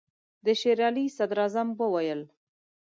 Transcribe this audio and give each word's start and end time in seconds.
د 0.45 0.47
شېر 0.59 0.79
علي 0.87 1.05
صدراعظم 1.17 1.67
وویل. 1.81 2.21